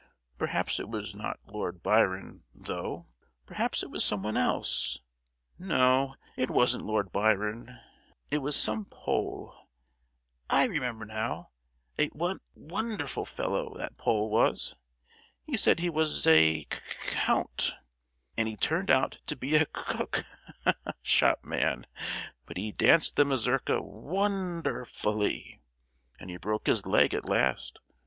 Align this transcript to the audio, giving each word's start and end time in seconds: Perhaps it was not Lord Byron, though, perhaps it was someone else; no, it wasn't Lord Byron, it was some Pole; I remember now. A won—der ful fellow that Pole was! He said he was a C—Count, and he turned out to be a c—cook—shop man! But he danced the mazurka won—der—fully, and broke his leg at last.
Perhaps 0.39 0.79
it 0.79 0.89
was 0.89 1.13
not 1.13 1.39
Lord 1.45 1.83
Byron, 1.83 2.43
though, 2.55 3.05
perhaps 3.45 3.83
it 3.83 3.91
was 3.91 4.03
someone 4.03 4.35
else; 4.35 4.97
no, 5.59 6.15
it 6.35 6.49
wasn't 6.49 6.85
Lord 6.87 7.11
Byron, 7.11 7.77
it 8.31 8.39
was 8.39 8.55
some 8.55 8.83
Pole; 8.85 9.53
I 10.49 10.65
remember 10.65 11.05
now. 11.05 11.51
A 11.99 12.09
won—der 12.15 13.05
ful 13.05 13.25
fellow 13.25 13.75
that 13.77 13.97
Pole 13.97 14.31
was! 14.31 14.73
He 15.43 15.55
said 15.55 15.77
he 15.79 15.89
was 15.91 16.25
a 16.25 16.61
C—Count, 16.67 17.75
and 18.35 18.47
he 18.47 18.57
turned 18.57 18.89
out 18.89 19.19
to 19.27 19.35
be 19.35 19.53
a 19.55 19.67
c—cook—shop 19.67 21.43
man! 21.43 21.85
But 22.47 22.57
he 22.57 22.71
danced 22.71 23.17
the 23.17 23.23
mazurka 23.25 23.83
won—der—fully, 23.83 25.61
and 26.19 26.41
broke 26.41 26.65
his 26.65 26.87
leg 26.87 27.13
at 27.13 27.29
last. 27.29 27.77